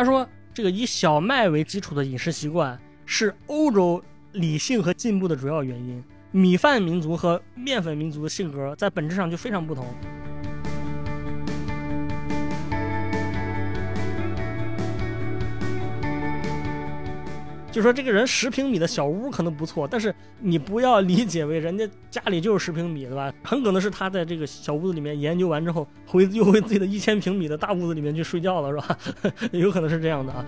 [0.00, 4.02] 他说，这个以小麦为基础的饮食习惯是欧洲
[4.32, 6.02] 理性和进步的主要原因。
[6.30, 9.84] 米饭民族和面粉民族的性格在本质上就非常不同。
[17.80, 23.32] 就说这个人十平米的小屋可能不错，但是你不要理解为人家家里就是十平米，对吧？
[23.42, 28.98] 很可能是他在这个小屋子里面研究完之后，回又回自己的一千平米的大屋子里面去睡觉了，是吧？
[29.52, 30.44] 有可能是这样的啊。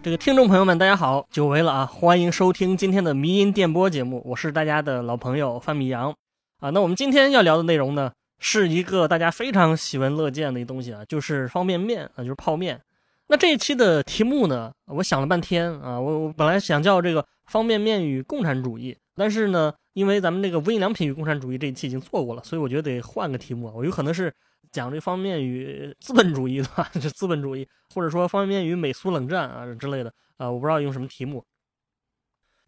[0.00, 1.86] 这个听众朋友们，大家好，久违了啊！
[1.86, 6.14] 欢迎收听今天的迷音电波节目，我是大家的老朋友范米阳
[6.60, 6.70] 啊。
[6.70, 8.12] 那我们今天要聊的内容呢？
[8.40, 12.80] 是一个大家非常喜闻乐见的一东西啊，就是方便面啊，就是泡面。
[13.28, 23.70] 那这一期的题目呢，我想了半天啊，我我本来想叫这个方便面与共产主义，但是呢，因为咱们这个无印良品与共产主义这一期已经做过了，所以我觉得得换个题目。
[23.72, 24.34] 我有可能是
[24.72, 26.66] 讲这方便面与资本主义的，
[27.00, 31.44] 就资本主义，或者说方便面与美苏冷战啊之类的啊，我不知道用什么题目。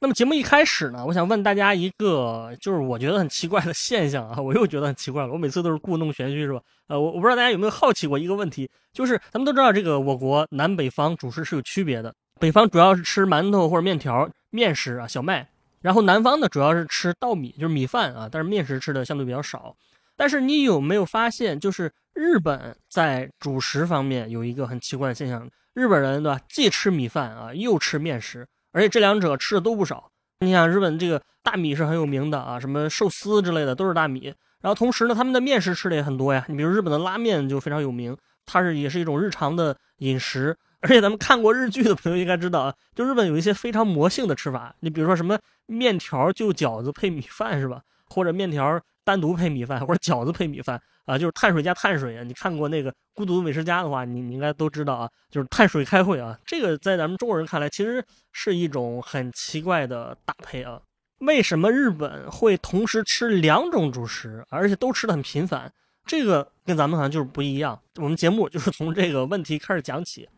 [0.03, 5.33] 那么节目一开始呢，我想问大家一个，就是我觉得很奇怪的现象啊， 我又觉得很奇怪了。
[5.33, 6.61] 我每次都是故弄玄虚，是吧？
[6.89, 15.49] 呃，我我不知道大家有没有好奇过一个问题，就是咱们都知道这个我国南北方主食是有区别的，北方主要是吃馒头或者面条、面食啊、小麦，
[15.81, 19.73] 然后南方呢主要是吃稻米，就是米饭啊，但是面食吃的相对比较少。
[20.17, 25.49] 但是你有没有发现，就是日本在主食方面有一个很奇怪的现象？
[25.75, 28.45] 日本人对吧，既吃米饭啊，又吃面食。
[28.73, 34.35] 而且这两者吃的都不少，你想日本这个大米是很有名的啊，什么寿司之类的都是大米。
[34.61, 36.45] 然后同时呢，他们的面食吃的也很多呀。
[36.49, 40.57] 你比如日本的拉面就非常有名，它是也是一种日常的饮食。
[40.81, 47.83] 而且咱们看过日剧的朋友应该知道啊，就日本有一些非常魔性的吃法，你比如说什么面条就饺子配米饭是吧？
[48.07, 50.81] 或者面条单独配米饭，或者饺子配米饭。
[51.05, 52.23] 啊，就是碳水加碳水啊！
[52.23, 56.39] 你看过那个《孤独美食家》的话，你你应该都知道啊，就是碳水开会啊。
[56.47, 60.81] 这个在咱们中国人看来，其实是一种很奇怪的搭配啊。
[61.19, 65.73] 为什么日本会同时吃两种主食，而且都吃的很频繁？
[66.07, 67.77] 这个跟咱们好像就是不一样。
[67.97, 70.29] 我们节目就是从这个问题开始讲起。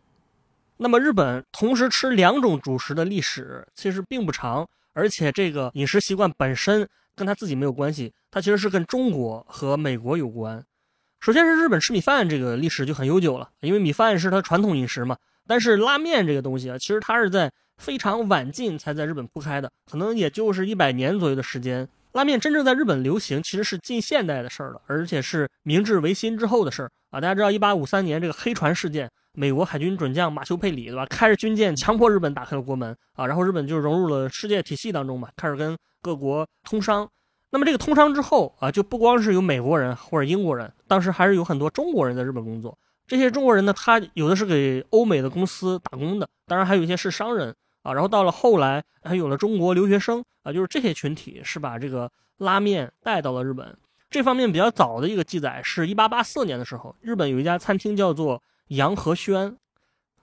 [0.79, 6.89] 那么，日本同时吃两种主食的历史其实并不长，而且这个饮食习惯本身。
[7.17, 10.65] 跟他自己没有关系，他其实是跟中国和美国有关。
[11.21, 15.17] 首先是日本吃米饭这个历史就很悠久了，因为米饭是它传统饮食嘛。
[15.47, 21.89] 但是拉面这个东西啊，其实它是在非常晚近才在日本铺开的，可能也就是一百年左右的时间。
[22.13, 27.21] 拉面真正在日本流行，其实是近现代的事儿了，而且是明治维新之后的事儿啊。
[27.21, 31.07] 大家知道，一八五三年这个黑船事件，美国海军准将马修佩里，对吧？
[31.07, 35.77] 开着军舰强迫日本打开了国门啊，然后日本就融入了世界体系当中嘛，开始跟。
[36.05, 37.09] 各国通商，
[37.49, 42.77] 那么这个通商之后啊，就不光是有美国人或者英国人，当时还是有很多中国人在日本工作。
[43.07, 47.95] 这些中国人呢，他有的是给欧美的公司打工的，当然还有一些是商人啊。
[47.95, 53.75] 然后到了后来，还有了中国留学生啊，就是这些群体是把这个拉面带到了日本。
[54.15, 59.57] 这方面比较早的一个记载是一八八四年的时候，日本有一家餐厅叫做洋和轩，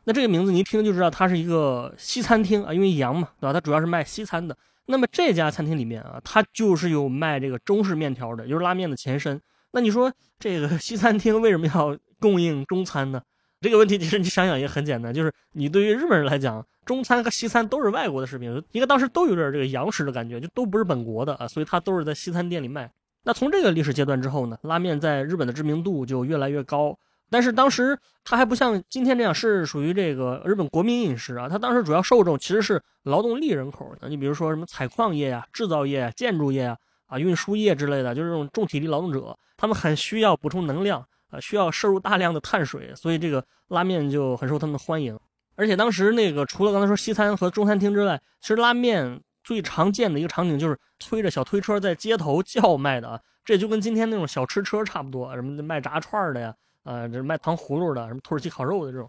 [0.05, 3.51] 那这个名字你一听就知道它是一个西餐厅啊，因为洋嘛，对吧？
[3.51, 4.55] 它主要是卖西餐的。
[4.85, 9.37] 那么这家餐厅里面啊，它就是有卖这个中式面条的，就是拉面的前身。
[9.73, 10.09] 那你说
[10.39, 13.21] 这个 西餐厅为什么要供应中餐呢？
[13.59, 22.89] 这个问题其实你想想也很简单，就是你对于日本人来讲，中餐和西餐都是外国的食品，应该当时都有点这个洋食的感觉，就都不是本国的啊，所以它都是在西餐店里卖。
[23.23, 26.97] 那从这个历史阶段之后呢，拉面在日本的知名度就越来越高。
[27.29, 34.09] 但是当时它还不像今天这样是属于这个日本国民饮食啊，它当时主要受众其实是劳动力人口的。
[34.09, 36.77] 你比如说什么采矿业呀、制造业、建筑业啊、
[37.07, 45.17] 啊运输业之类的，就是这种重体力劳动者，他们很需要补充能量啊，需要摄入大量的碳水，所以这个拉面就很受他们的欢迎。
[45.55, 56.53] 而且当时那个除了刚才说西餐和中餐厅之外，其实拉面最常见的一个场景就是推着小推车在街头叫卖的啊，这就跟今天那种小吃车差不多，什么卖炸串的呀。
[56.83, 59.07] 呃，这卖糖葫芦的，什么土耳其烤肉的这种，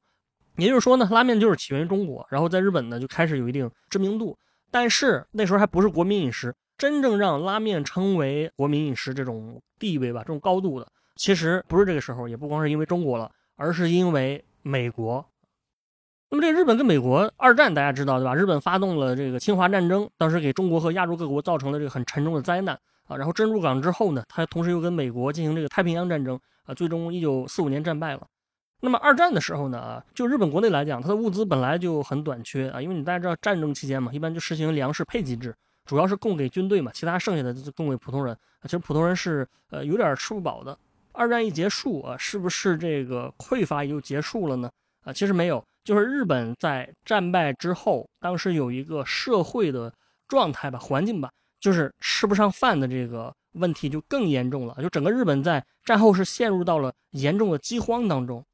[0.56, 4.36] 也就是说呢，拉面就是起源于中国，然后在日本呢就开始有一定知名度。
[4.70, 10.86] 但是那时候还不是国民饮食，真正让拉面成为国民饮食这种地位吧，这种高度的，
[11.16, 15.26] 其实不是这个时候，也不光是因为中国了，而是因为美国。
[16.32, 18.34] 那么这个日本跟美国二战大家知道对吧？
[18.34, 22.74] 日本发动了这个侵华战争，当时给中国和亚洲各国造成了这个很沉重的灾难
[23.06, 23.14] 啊。
[23.18, 26.40] 然后珍珠港之后呢，他同时又跟美国进行这个太平洋战争。
[26.64, 28.26] 啊，最终一九四五年战败了。
[28.80, 38.34] 那么二战的时候呢，啊就日本国内来讲，它的物资本来就很短缺啊，因为你大家知道战争期间嘛，一般就实行粮食配给制主要是供给军队嘛，其他剩下的就供给普通人。
[38.62, 40.78] 其实普通人是呃有点吃不饱的。
[41.10, 44.70] 二战一结束啊，是不是这个匮乏也就结束了呢？
[45.02, 49.92] 啊，其实没有，就是日本在战败之后，当时有一个社会的
[50.28, 51.30] 状态吧，环境吧，
[51.60, 54.74] 就是吃不上饭的这个问题就更严重了。
[54.80, 58.44] 就整个日本在战后是陷入到了严重的饥荒当中。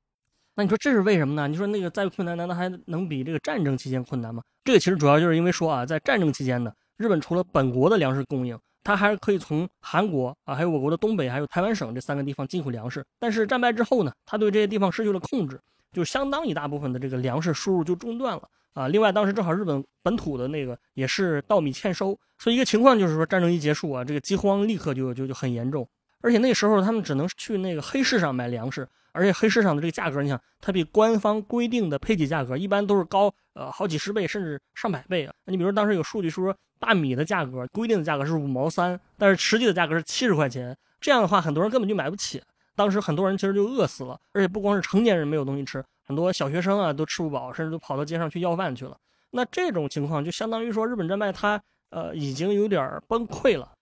[0.55, 1.47] 那你说这是为什么呢？
[1.47, 4.43] 你说那个再困难，难道还能比这个战争期间困难吗？
[4.65, 8.59] 这个其实主要就是因为说啊，在战争期间呢，日本除了本国的粮食供应。
[8.89, 13.05] 它还是可以从韩国啊，还有我国的东北，还有台湾省这三个地方进口粮食。
[13.19, 15.61] 但是战败之后呢，它对这些地方失去了控制，
[15.93, 18.89] 就相当一大部分的这个粮食输入就中断了啊。
[18.89, 25.87] 另外，当时正好日本本土的那个也是稻米欠收，所以一个情况就是说，战争一结束啊，这个饥荒立刻就就就很严重。
[26.21, 35.35] 而且那时候他们只能去那个黑市上买粮食，而且黑市上的这个价格，你想，它比官方规定的配给价格一般都是高呃好几十倍甚至上百倍啊。
[35.47, 36.55] 你比如当时有数据说。
[36.81, 40.79] 大米的价格规定的价格是五毛三，但是实际的价格是七十块钱。
[41.01, 42.41] 这样的话，很多人根本就买不起。
[42.77, 48.97] 当时很多人其实就饿死了，而且不光是成年人没有东西吃，很多小学生啊都吃不饱，甚至都跑到街上去要饭去了。
[49.31, 51.61] 那这种情况就相当于说，日本战败，它
[51.91, 53.73] 呃已经有点崩溃了。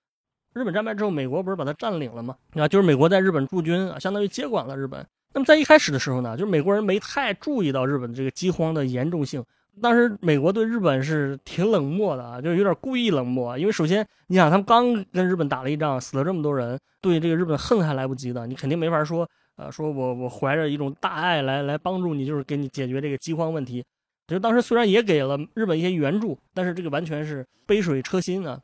[0.56, 2.34] 日本战败之后，美国不是把它占领了吗？
[2.54, 5.06] 啊，就是美国在日本驻军啊，相当于接管了日本。
[5.34, 9.44] 那么在一开始的时候呢，就是美国人没太注意到日本这个饥荒的严重性。
[9.82, 13.58] 当时美国对日本是挺冷漠的啊，就是有点故意冷漠。
[13.58, 23.84] 因为首先，你想他们刚跟日本打了一仗，死了这么多人，对这个日本恨还来不及的，你肯定没法说，呃，说我我怀着一种大爱来来帮助你，就是给你解决这个饥荒问题。
[24.26, 28.58] 就当时虽然也给了日本一些援助，但是这个完全是杯水车薪啊。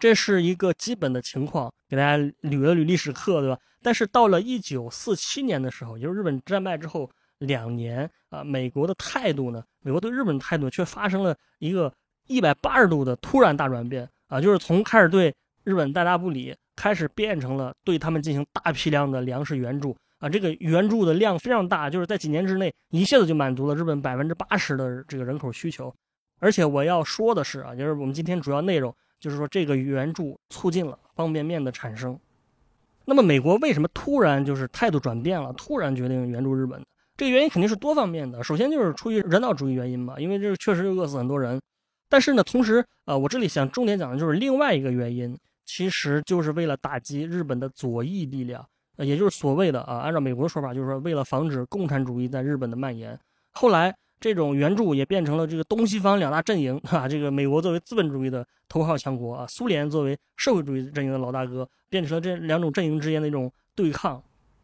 [0.00, 3.56] 这是一个基本的情况，给大家捋了捋历史课，对吧？
[3.80, 7.08] 但是到了一九四七年的时候，也就是日本战败之后。
[7.40, 9.64] 两年啊，美国的态度呢？
[9.82, 11.90] 美国对日本的态度却发生了一个
[12.26, 14.38] 一百八十度的突然大转变啊！
[14.38, 20.28] 就是从开始对日本大大不理，开始变成了对他们进行大批量的粮食援助啊！
[20.28, 25.90] 这个援助的量非常大，就是在几年之内一下子就满足了日本百分之八十的这个人口需求。
[26.40, 32.18] 而且我要说的是啊，就是我们今天主要内容就是说这个援助促进了方便面的产生。
[33.04, 36.84] 那么美国为什么突然就是态度转变了，突然决定援助日本？
[37.16, 41.60] 这个原因肯定是多方面的，首先就是出于人道主义原因嘛，因为这确实饿死很多人。
[42.08, 45.36] 但是呢，同时，呃，我这里想重点讲的就是另外一个原因，
[45.66, 53.18] 其实就是为了打击日本的左翼力量，呃，也就是所谓的啊，按照美国的说法，就是说为了防止共产主义在日本的蔓延。
[53.50, 64.22] 后来，这种援助也变成了这个东西方两大阵营啊，这个美国作为资本主义的头号强国啊，苏联作为社会主义阵营的老大哥，变成了这两种阵营之间的一种对抗。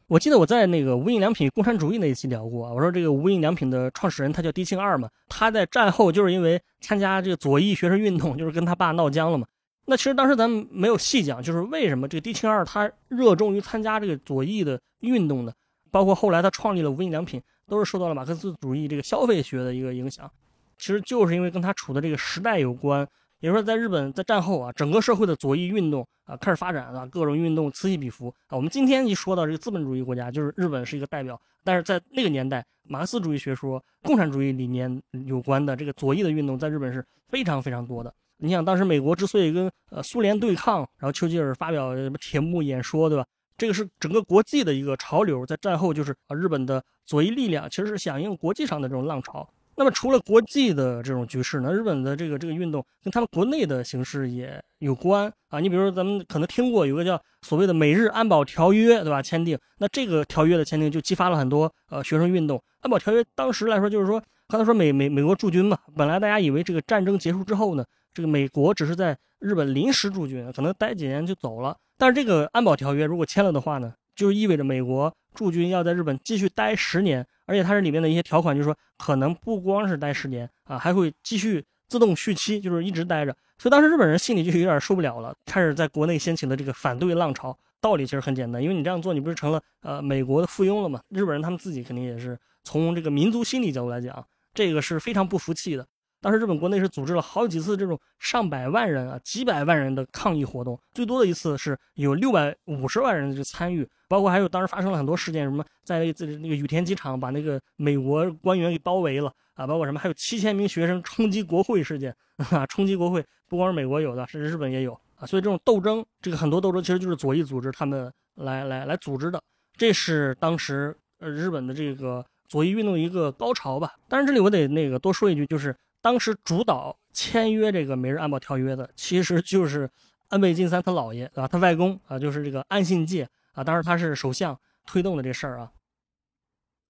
[0.09, 9.47] 我记得我在那个无印良品共产主义那一期聊过啊，我说这个无印良品的创始人他叫低庆二嘛，他在战后就是因为参加这个左翼学生运动，就是跟他爸闹僵了嘛。
[9.87, 15.53] 那其实当时咱们没有细讲，就是为什么这个低庆二他热衷于参加这个左翼的运动呢？
[15.91, 20.31] 包括后来他创立了无印良品，都是受到了马克思主义这个消费学的一个影响。
[20.79, 23.07] 其实就是因为跟他处的这个时代有关。
[23.41, 28.57] 也就是说，在日本在战后啊，整个社会的左翼运动啊开始发展啊，各种运动此起彼伏啊。
[28.57, 31.39] 我们今天一说到这个资本主义国家，就是日本是一个代表。
[31.63, 38.13] 但是在那个年代，马克思主义学说、共产主义理念有关的这个左翼的运动，在日本是非常非常多的。
[38.39, 43.27] 你想，当时美国之所以跟呃苏联对抗，然后丘吉尔发表什么铁幕演说，对吧？
[43.57, 45.45] 这个是整个国际的一个潮流。
[45.47, 49.49] 在战后，就是啊，日本的左翼力量其实是响应国际上的这种浪潮。
[49.79, 55.61] 那么除了国际的这种局势呢，日本的这个这个运动跟他们国内的形势也有关啊。
[55.61, 59.21] 你比如说，咱们可能听过有个叫所谓的美日安保条约，对吧？
[59.21, 62.63] 签订，那这个条约的签订就激发了很多呃学生运动。
[62.81, 67.85] 安保条约当时来说就是说，刚才说美美美国驻军嘛，本来大家以为这个战争结束之后呢，
[68.15, 71.77] 这个美国只是在日本临时驻军，可能待几年就走了。
[71.99, 77.27] 但是这个安保条约如果签了的话呢，就意味着美国驻军要在日本继续待十年。
[77.47, 83.35] 而且它这里面的一些条款，就是说可能不光是待十年啊，还会继续自动续期，就是一直待着。
[83.57, 87.57] 所以当时日本人心里就有点受不了了，开始在国内掀起了这个反对浪潮。
[87.81, 91.01] 道理其实很简单，因为你这样做，你不是成了呃美国的附庸了吗？
[91.11, 95.87] 日本人他们自己肯定也是从这个民族心理角度来讲，这个是非常不服气的。
[96.27, 112.13] 当时日本国内是组织了好几次这种上百万人啊、几百万人的抗议活动，最多的一次是有六百五十万人的参与，包括还有当时发生了很多事件，什么在那个那个羽田机场把那个美国官员给包围了啊，包括什么还有七千名学生冲击国会事件
[112.51, 119.41] 啊，冲击国会不光是美国有的，甚至日本也有啊，所以这种斗争，这个很多斗争其实就是左翼组织他们来来来组织的，
[119.77, 123.93] 这是当时呃日本的这个左翼运动一个高潮吧。
[124.09, 125.73] 当然这里我得那个多说一句，就是。
[126.07, 129.91] 当时主导签约这个美日安保条约的，其实就是
[130.29, 135.73] 安倍晋三他姥爷啊，他外公啊，就是这个安信介啊，当时他是首相推动的这事儿啊。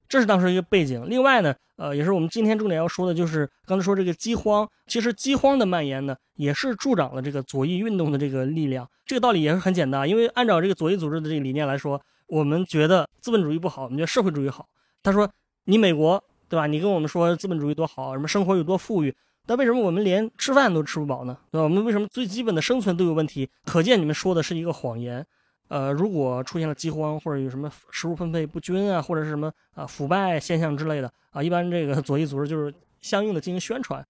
[0.06, 1.08] 这是当时一个背景。
[1.08, 8.86] 另外呢，呃，也是我们今天重点要说的，就是刚才说这个饥荒，其实饥荒的蔓延呢，也是助长了这个左翼运动的这个力量。
[9.06, 14.68] 这个道理也是很简单，因为按照这个左翼组织的这个理念来说，我们觉得资本主义不好，我们觉得社会主义好。
[15.02, 15.32] 他说
[15.64, 16.66] ：“你美国对吧？
[16.66, 19.14] 你跟我们说资本主义多好，什么生活有多富裕，
[19.46, 21.36] 但为什么我们连吃饭都吃不饱呢？
[21.50, 21.64] 对吧？
[21.64, 23.48] 我们为什么最基本的生存都有问题？
[23.64, 25.26] 可见你们说的是一个谎言。”
[25.68, 34.06] 呃，如果出现了饥荒或者有什么食物分配不均啊，或者是什么啊腐败现象之类的啊，一般这个左翼组织就是相应的进行宣传。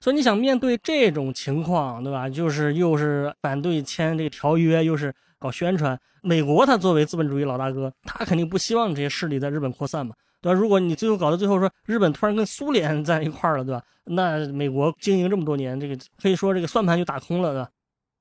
[0.00, 2.30] 所以你想面对这种情况，对吧？
[2.30, 6.00] 就是又是反对签这个条约，又是搞宣传。
[6.22, 10.60] 美国它作为资本主义老大哥，他肯定不希望这些势力在日本扩散嘛，对吧？
[10.60, 13.82] 如果你最后搞到最后说日本突然跟苏联 在一块儿了，对吧？
[14.04, 17.70] 那美国经营这么多年，这个可以说这个算盘就打空了，对吧？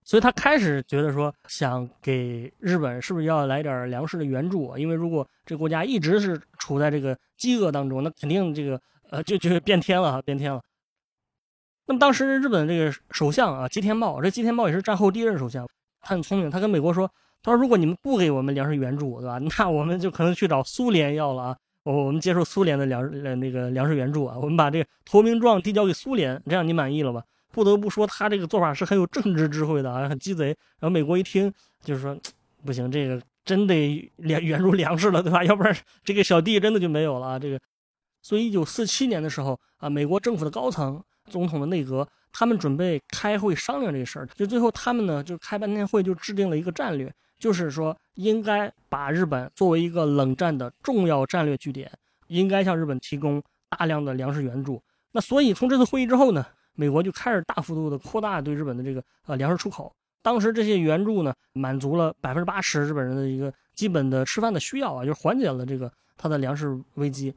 [0.06, 4.78] 所以他开始觉得说，想给日本是不是要来点粮食的援助？
[4.78, 10.62] 因为如果这国家一直是处在这个饥饿当中，那肯定这个呃就就变天了，变天了。
[11.86, 15.68] 那么当时日本这个首相啊，吉田茂，这吉田茂也是战后第一任首相，
[16.00, 17.10] 他很聪明，他跟美国说，
[17.42, 19.38] 他说如果你们不给我们粮食援助，对吧？
[19.58, 27.24] 那我们就可能去找苏联要了啊，我我们接受苏联的粮呃那个粮食援助啊，我们把这个投名状递交给苏联，这样你满意了吧？
[27.52, 30.48] 不得不说，他这个做法是很有政治智慧的啊，很鸡贼。
[30.80, 32.18] 然后美国一听，就是说，
[32.66, 35.44] 不行，这个真得援援助粮食了，对吧？
[35.44, 37.38] 要不然这个小弟真的就没有了啊。
[37.38, 37.60] 这个，
[38.22, 41.00] 所以一九四七年的时候啊，美国政府的高层、
[41.30, 44.28] 总统的内阁，他们准备开会商量这个事儿。
[44.34, 47.14] 就最后他们呢，就开半天会，就制定了一个战略，
[47.44, 51.92] 就是说应该把日本作为一个冷战的重要战略据点，
[52.28, 54.82] 应该向日本提供大量的粮食援助。
[55.12, 56.46] 那所以从这次会议之后呢？
[56.76, 59.94] 美国就开始大幅度的扩大对日本的这个呃粮食出口。
[60.22, 67.36] 当时这些援助呢，满足了百分之八十日本人的一个基本的吃饭的需要啊，就是缓解了这个它的粮食危机。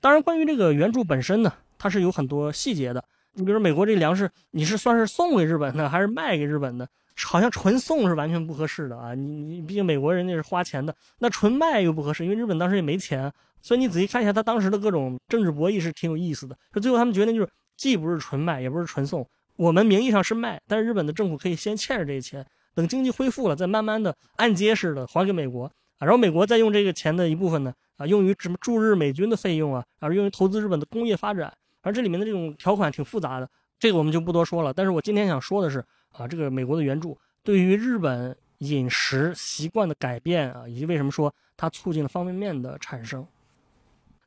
[0.00, 3.04] 当然，关于这个援助本身呢，它是有很多细节的。
[3.32, 6.88] 你比如，美国这粮食你是算是送给日本的，还是卖给日本的？
[7.26, 9.14] 好像纯送是完全不合适的啊！
[9.14, 13.32] 你你毕竟美国人家是花钱的，那纯卖又不合适，因为日本当时也没钱。
[13.62, 16.56] 所以你仔细看一下他当时的各种政治博弈是挺有意思的。
[16.72, 17.48] 就最后他们决定就是。
[17.76, 31.50] 既不是纯卖，也不是纯送，我们名义上是卖，但是日本的政府可以先欠着这些钱，等经济恢复了，再慢慢的按揭似的还给美国啊，然后美国再用这个钱的一部分呢啊，用于什么驻日美军的费用啊，然后用于投资日本的工业发展，
[31.80, 33.48] 而这里面的这种条款挺复杂的，
[33.78, 34.74] 这个我们就不多说了。
[34.74, 35.82] 但是我今天想说的是
[36.12, 43.26] 啊，这个美国的援助对于日本饮食习惯的改变啊，以及为什么说它促进了方便面的产生。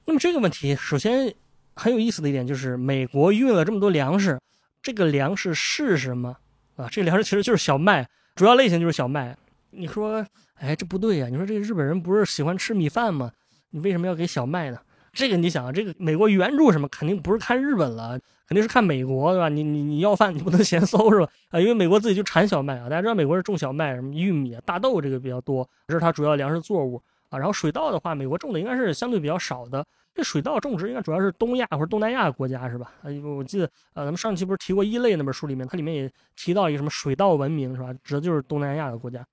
[0.06, 1.34] 那么这个问题，首先。
[1.76, 4.40] 很有意思的一点就是，美国运了这么多粮食，
[4.80, 6.38] 这个粮食是什么
[6.76, 6.88] 啊？
[6.88, 9.36] 这个粮食其实就是小麦，主要类型就是小麦。
[9.72, 10.24] 你说，
[10.54, 11.28] 哎，这不对呀？
[11.30, 13.32] 你说这个日本人不是喜欢吃米饭吗？
[13.72, 14.80] 你为什么要给小麦呢？
[15.14, 19.48] 这个你想啊，这个美国援助什么，肯定不是看日本了，肯定是看美国，对吧？
[19.48, 21.28] 你你你要饭，你不能嫌馊是吧？
[21.52, 27.38] 啊，因为美国自己就产小麦啊，大家知道美国是种小麦，什么玉米、大豆这个比较多，这是它主要粮食作物啊。
[27.38, 29.86] 然后水稻的话，美国种的应该是相对比较少的。
[30.16, 32.92] 这水稻种植应该主要是东亚或者东南亚国家是吧？
[33.04, 37.94] 呃，我记得呃，咱们上期不是提过一类那本书里面，它里面也提到一个什么水稻文明是吧？
[38.04, 39.24] 指的就是东南亚的国家。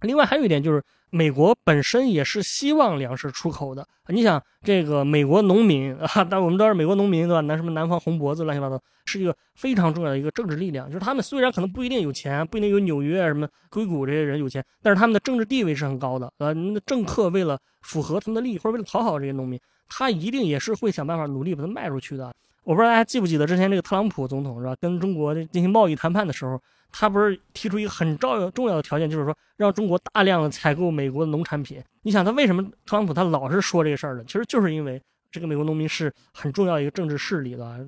[0.00, 3.86] 另外还有一点就是，美国本身也是希望粮食出口的。
[4.08, 7.40] 你想，这个美国农民啊，但我们都是美国农民对吧？
[7.40, 10.86] 南什么南方红脖子乱七八糟，是一个非常重要的一个政治力量。
[10.88, 16.30] 就是他们虽然可能不一定有钱，不一定有纽约什么硅谷这些人有钱，但是他们的政治地位是很高的。
[16.38, 19.58] 呃，那政客为了符合他们的利益，或者为了讨好这些农民。
[19.88, 22.34] 他一定也是会想办法努力把它卖出去的。
[22.64, 24.74] 我不知道大家记不记得之前这个特朗普总统是吧？
[24.80, 26.60] 跟中国进行贸易谈判的时候，
[26.96, 31.82] 他不是提出一个很重要重要的条件，就是说让中国大量采购美国的农产品。
[32.02, 34.22] 你想他为什么特朗普他老是说这个事儿呢？
[34.26, 37.84] 其实就是因为这个美国农民是很重要一个政治势力的。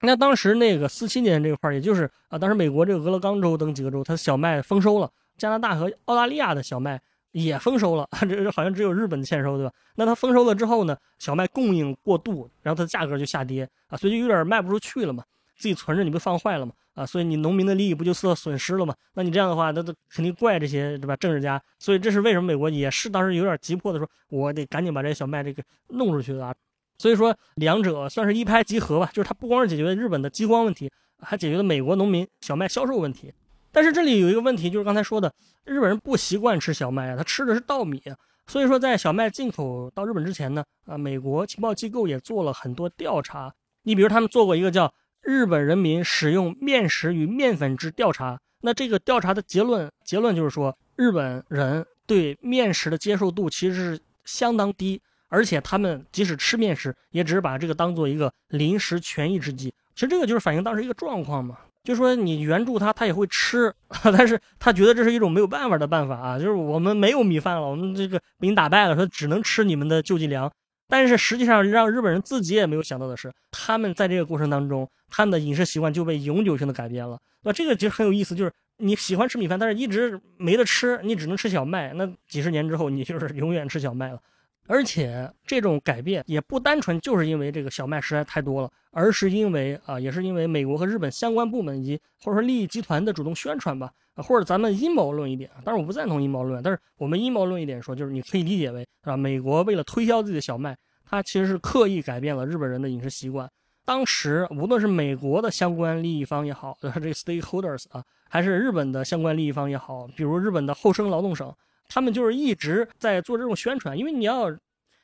[0.00, 7.00] 那当时那个四七年这块儿，也就是啊，当时美国这个俄勒冈州等几个州，它小麦丰收了，加拿大和澳大利亚的小麦。
[7.32, 9.72] 也丰收了， 这好像只有日本欠收，对吧？
[9.96, 15.22] 那它丰收了之后呢，小麦供应过度，然后它的价格就下跌啊，所以就有点卖不出去了嘛。
[15.56, 16.72] 自己存着你不放坏了吗？
[16.94, 18.94] 啊，所以你农民的利益不就受到损失了吗？
[19.14, 21.16] 那你这样的话，那都肯定怪这些对吧？
[21.16, 21.60] 政治家。
[21.78, 26.54] 所以这是为什么美国也是当时有点急迫的说，我得赶紧把这小麦这个弄出去啊。
[26.98, 33.32] 所以说两者算是一拍即合吧，就是它不光是解决了日本的饥荒问题，还解决了美国农民小麦销售问题。
[33.70, 35.30] 但是这里有一个问题，就是刚才说的，
[35.64, 38.02] 日本人不习惯吃小麦啊，他吃的是稻米。
[38.46, 43.52] 所以说，在小麦进口到日本之前呢，啊，美国情报机构也做了很多调查。
[43.82, 44.90] 你比如，他们做过一个叫
[45.26, 48.38] 日本人民使用面食与面粉之调查。
[48.62, 59.72] 那这个调查的结论，结论就是说，日本人对面食的接受度其实是相当低，而且他们即使吃面食，也只是把这个当做一个临时权宜之计。
[59.94, 63.72] 其实这个就是反映当时一个状况嘛，就说你援助他，他也会吃，
[64.04, 70.50] 但是他觉得这是一种没有办法的办法啊，就是我们没有米饭了，我们这个被你打败了，说只能吃你们的救济粮。
[70.88, 77.18] 但是实际上，让日本人自己也没有想到的是，他们在这个过程当中，他们的饮食习惯就被永久性的改变了。
[77.42, 81.92] 那这个其实很有意思，就是你喜欢吃米饭，但是一直没得吃，你只能吃小麦。
[81.94, 84.20] 那几十年之后，你就是永远吃小麦了。
[84.66, 93.92] 而且这种改变也不单纯就是因为这个小麦实在太多了，而是因为啊，也是因为美国和日本相关部门以及或者说利益集团的主动宣传吧。
[94.16, 99.14] 或者咱们阴谋论一点，当然我不赞同阴谋论，但是我们阴谋论一点说，就是你可以理解为，啊？
[99.14, 103.46] 美国为了推销自己的小麦，它其实是刻意改变了日本人的饮食习惯。
[103.84, 111.54] 当时无论是美国的相关利益方也好，这个 stakeholders 啊，还是日本的相关利益方也好，比如日本的厚生劳动省，
[111.88, 114.50] 他们就是一直在做这种宣传，因为你要，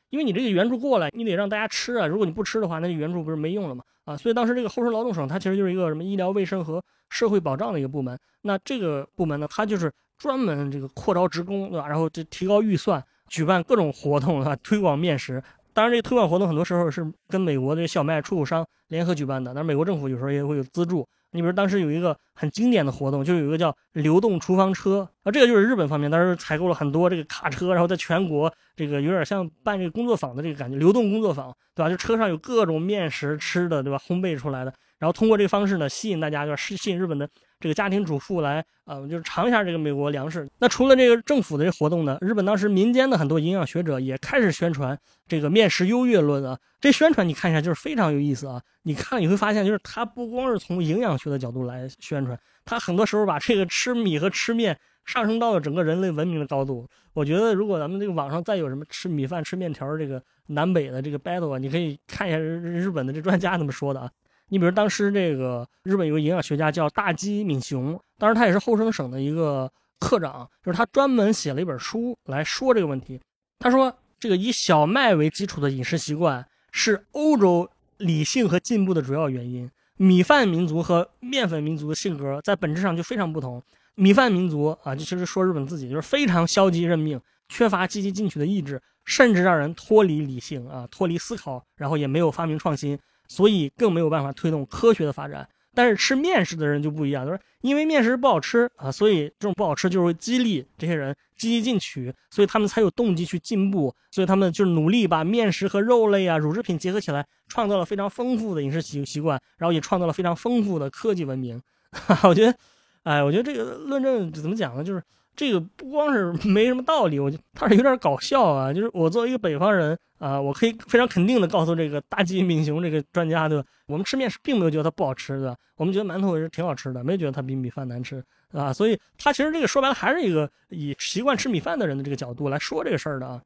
[0.09, 3.83] 因为你这个援助过来，你得让大家吃啊，如果你不吃的话，那援助不是没用了吗？
[4.05, 8.19] 啊，所以当时这个厚生劳动省，它其实就是一个什么医疗卫生和社会保障的一个部门。
[8.41, 11.87] 那这个部门呢，它就是专门这个扩招职工，对吧？
[11.87, 15.41] 然后这提高预算，举办各种活动啊，推广面食。
[15.73, 19.53] 当然，这个推广活动很多时候是跟美国的小麦出口商联合举办的。
[19.53, 21.07] 那美国政府有时候也会有资助。
[21.33, 31.89] 你比如当时有一个很经典的活动，就有一个叫流动厨房车啊，这个就是日本方面当时采购了很多这个卡车，然后在全国这个有点像办这个工作坊的这个感觉，流动工作坊，对吧？
[31.89, 33.97] 就车上有各种面食吃的，对吧？
[33.97, 37.27] 烘焙出来的，然后通过这个方式呢，吸引大家，就是吸引日本的。
[37.63, 40.45] 这个家庭主妇来，呃，就是尝一下这个美国粮食。
[40.59, 46.59] 那除了这个政府的这活动呢，日本当时民间的很多营养学者也开始宣传这个面食优越论啊。
[46.81, 48.61] 这宣传你看一下，就是非常有意思啊。
[48.81, 56.85] 你看你会发现，就是他不光是从营养学的角度来宣传，他很多时候把这个吃米和吃面上升到了整个人类文明的高度。
[57.13, 64.11] 我觉得，如果咱们这个网上再有什么吃米饭吃面条这个南北的这个 battle 啊，你可以看一下日本的这专家怎么说的啊。
[64.53, 69.67] 你比如当时这个日本有个营养学家叫大基敏雄，当时他也是后生省的一个
[69.99, 73.19] 科长，就是他专门写了一本书来说这个问题。
[73.57, 79.67] 他说，这个以小麦为基础的饮食习惯是欧洲理性和进步的主要原因。
[79.97, 83.59] 米饭民族和面粉民族的性格在本质上就非常不同。
[83.95, 92.95] 米饭民族啊，就其实说日本自己就是非常消极认命，缺乏积极进取的意志，甚至让人脱离理性啊，脱离思考，然后也没有发明创新。
[93.33, 95.49] 所以更没有办法推动科学的发展。
[95.73, 111.59] 但是吃面食的人就不一样，他说因为面食不好吃啊，所以这种不好吃就是激励这些人积极进取，所以他们才有动机去进步，所以他们就是努力把面食和肉类啊、乳制品结合起来，创造了非常丰富的饮食习习惯，然后也创造了非常丰富的科技文明。
[111.91, 112.55] 哈 我觉得，
[113.01, 114.83] 哎，我觉得这个论证怎么讲呢？
[114.83, 115.01] 就是。
[115.35, 118.71] 这个不光是没什么道理，我觉他是有点搞笑啊。
[118.71, 123.65] 就是我作为一个北方人啊，我可以非常肯定的告诉这个大吉敏雄这个专家，对吧？
[123.87, 125.55] 我们吃面食并没有觉得它不好吃，对吧？
[125.75, 128.71] 我们觉得馒头也是挺好吃的，没觉得它比米饭难吃，啊。
[128.71, 133.41] 所以他其实这个说白了还是一个以习惯吃米饭的人的这个角度来说这个事儿的啊。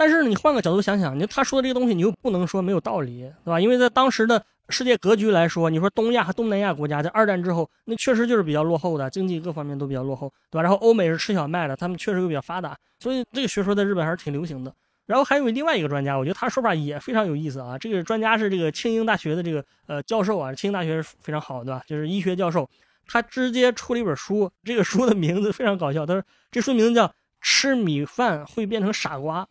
[0.00, 3.60] 但是，你换个角度想想，你他说的这个东西，你又不能说没有道理，对吧？
[3.60, 4.42] 因为在当时的。
[4.72, 10.62] 世界格局来说，你说东亚和东南亚国家在二战之后，那确实就是比较落后的，经济各方面都比较落后，对吧？
[10.62, 14.72] 然后欧美是吃小麦的，他们确实又比较发达，所以这个学说在日本还是挺流行的。
[15.06, 17.76] 然后还有另外一个专家，我觉得他说法也非常有意思啊。
[17.76, 21.82] 这个专家是这个庆应大学的这个呃教授啊，庆应大学是非常好，对吧？
[21.84, 22.70] 就是医学教授，
[23.08, 27.08] 他直接出了一本书，这个书的名字非常搞笑，他说这书名字叫
[27.40, 29.46] 《吃米饭会变成傻瓜》，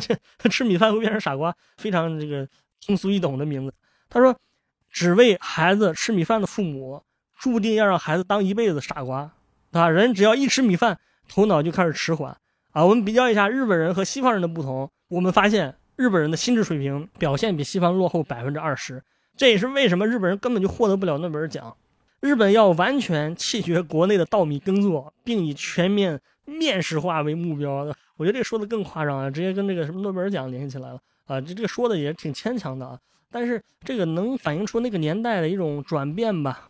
[0.40, 2.48] 这吃米饭会变成傻瓜，非常这个
[2.84, 3.74] 通俗易懂的名字。
[4.08, 4.36] 他说。
[4.90, 7.04] 只为孩子吃米饭的父母，
[7.38, 9.30] 注定要让孩子当一辈子傻瓜，
[9.72, 9.90] 啊！
[9.90, 10.98] 人只要一吃米饭，
[11.28, 12.34] 头脑就开始迟缓
[12.72, 12.82] 啊！
[12.82, 19.04] 我们比较一下日本人和西方人的不同，我们发现日本人的心智水平表现比西方落后百分之二十，
[19.36, 21.76] 这也是为什么日本人根本就获得不了诺贝尔奖。
[22.20, 31.40] 日本要完全弃绝国内的稻米耕作，并以全面面食化为目标的，我觉得这说的更夸张啊，直接跟这个什么诺贝尔奖联系起来了啊！
[31.40, 32.98] 这这个说的也挺牵强的啊。
[33.30, 36.68] 但是这个能反映出那个年代的一种转变吧？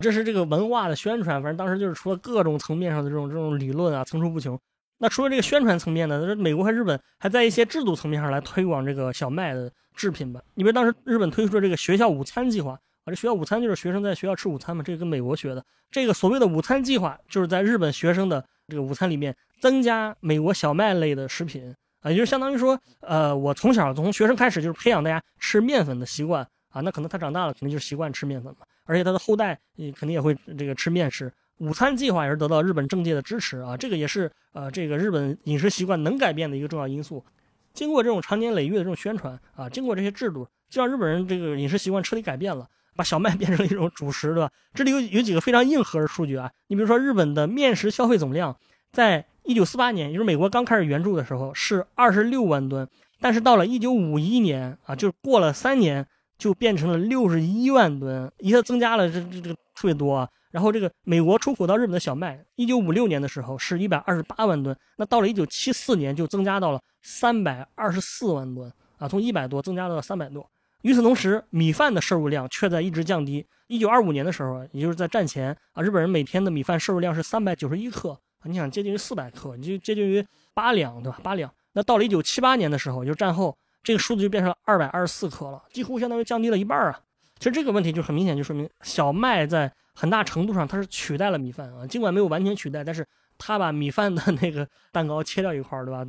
[0.00, 4.58] 这是这个文化的宣传，反正当时就是除了各种层面上的这种这种理论啊，层出不穷。
[4.98, 10.40] 那除了这个宣传层面呢，美国和日本还在一些制度层面上来推广这个小麦的制品吧？
[10.54, 15.64] 你比如当时日本推出了这个学校午餐计划啊，这学校午餐就是学生在学校吃午餐嘛，这个跟美国学的。
[15.90, 21.74] 这个所谓的午餐计划，就是在日本学生的这个午餐里面增加美国小麦类的食品。
[22.00, 31.32] 啊，也就相当于说，呃，我从小从学生开始就是培养大家吃面粉的习惯啊，那可能他长大了肯定就习惯吃面粉嘛，而且他的后代也肯定也会这个吃面食。
[31.60, 37.24] 午餐计划也是得到日本政界的支持啊，这个也是呃这个日本饮食习惯能改变的一个重要因素。
[37.72, 44.50] 经过这种长年累月的这种宣传啊，经过这些制度，就让日本人这个饮食习惯彻底改变了，把小麦 变成了一种主食，对吧？
[44.72, 48.56] 这里有有几个非常硬核的数据啊，你比如说日本的面食消费总量，
[48.92, 52.88] 在一九四八年，也就是美国刚开始援助的时候是二十六万吨，
[53.20, 56.06] 但是到了一九五一年啊，就是过了三年，
[56.38, 60.28] 就变成了六十一万吨，一下增加了这这这个特别多啊。
[60.50, 70.48] 然后这个美国出口到日本的小麦，一九五六年的时候是一百二十八万吨，那到了一九七四年就增加到了三百二十四万吨啊，从一百多增加到了三百多。
[70.84, 73.44] 与此同时，米饭的摄入量却在一直降低。
[73.66, 81.18] 一九二五年的时候，也就是在战前啊，日本人每天的米饭摄入量是三百九十一克，你想接近于四百克，你就接近于八两，对吧？
[81.22, 81.50] 八两。
[81.72, 87.00] 那到了一九七八年的时候，就是战后，这个数字就变成了二百二十四克了，几乎相当于降低了一半啊。
[87.38, 89.72] 其实这个问题就很明显，就说明小麦在。
[89.96, 93.06] 很大程度上，它是取代了米饭啊，尽管没有完全取代，但是
[93.38, 96.04] 它把米饭的那个蛋糕切掉一块儿，对吧？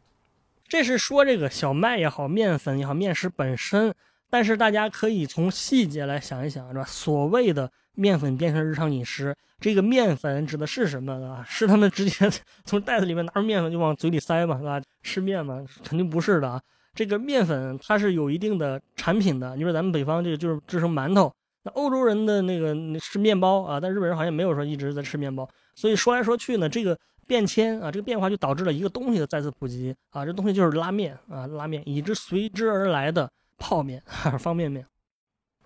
[0.67, 3.93] 这是说这个小麦也好，面粉也好，面食本身。
[4.35, 6.83] 但是大家可以从细节来想一想，是吧？
[6.83, 11.41] 所谓的面粉变成日常饮食，这个面粉指的是什么，啊？
[11.47, 12.29] 是他们直接
[12.65, 14.81] 从袋子里面拿出面粉就往嘴里塞嘛，是吧？
[15.03, 16.61] 吃面嘛，肯定不是的啊。
[16.93, 21.31] 这个面粉它是有一定的产品的，你说咱们北方这个就是制成馒头。
[21.63, 34.01] 那欧洲人的那个是面包啊，但日本人好像没有说一直在吃面包，所以说来说去呢，这个变迁啊，这个变化就导致了一个东西的再次普及啊，这东西就是拉面啊，拉面以之随之而来的泡面、
[34.39, 34.85] 方便面。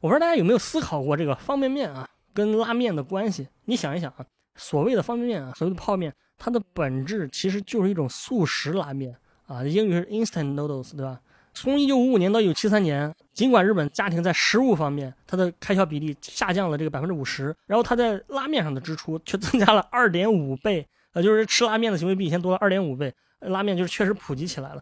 [0.02, 3.48] 我不知道大家有没有思考过这个方便面啊跟拉面的关系？
[3.66, 4.26] 你想一想啊，
[4.56, 11.20] 所谓的方便面啊，所谓的泡面，它的本质其实就是一种速食拉面啊，英语是 instant noodles，对吧？
[11.54, 24.82] 从一九五五年到一九七三年，尽管日本家庭在食物方面它的开销比例下降了这个百分之五十，然后它在拉面上的支出却增加了二点五倍，呃，就是吃拉面的行为比以前多了二点五倍，拉面就是确实普及起来了。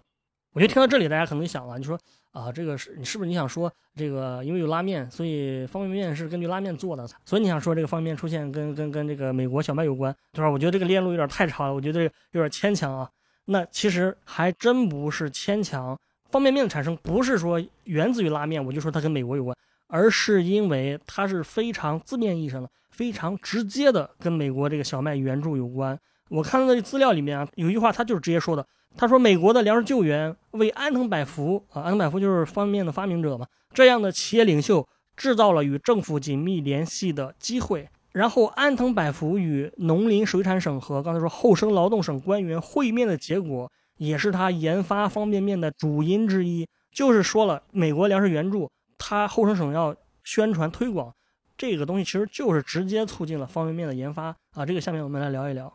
[0.52, 2.00] 我觉得听到这里，大家可能想了，你说
[2.38, 10.50] 啊，这个是你是不是你想说这个因为有拉面，所以方便面是根据拉面做的，所以你想说这个方便面出现跟跟跟这个美国小麦有关，对吧？
[10.50, 13.10] 我觉得这个链路有点太长了，我觉得有点牵强啊。
[13.46, 15.98] 那其实还真不是牵强。
[16.30, 25.98] 方便面的产生不是说源自于拉面，我就说它跟美国有关，而是因为它是非常字面意义上的、非常直接的跟美国这个小麦援助有关。
[26.30, 37.88] 我看到的资料里面啊，有一句话，他就是直接说的，他说美国的粮食救援为安藤百福啊，安藤百福就是方便面的发明者嘛，这样的企业领袖制造了与政府紧密联系的机会。
[38.12, 43.72] 然后安藤百福与农林水产省和刚才说厚生劳动省官员会面的结果。
[43.98, 51.12] 也是他研发方便面的主因之一，就是说了美国粮食援助，他后生省要宣传推广
[51.58, 54.64] 这个东西，其实就是直接促进了方便面的研发啊。
[54.64, 55.74] 这个下面我们来聊一聊。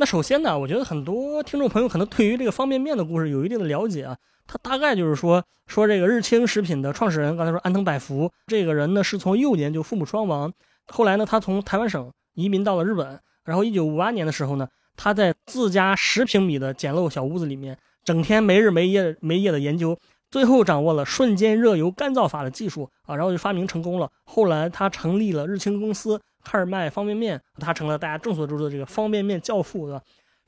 [0.00, 4.16] 那首先呢，我觉得很多听众朋友可能对于这个方便面的故事有一定的了解啊。
[4.46, 10.50] 他大概就是说说这个日清食品的创始人，刚才说安藤百福这个人呢，是从幼年就父母双亡，
[10.86, 14.66] 后来呢，他从台湾省移民到了日本，然后一九五八年的时候呢。
[14.96, 19.98] 他在自家十平米的简陋小屋子里面，整天没日没夜没夜的研究，
[20.30, 24.10] 最后掌握了瞬间热油干燥法的技术啊，然后就发明成功了。
[24.24, 30.02] 后来他成立了日清公司，开始卖方便面，他成了大家众所周知的这个方便面教父，对吧？